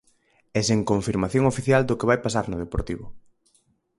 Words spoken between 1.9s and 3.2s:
que vai pasar no Deportivo.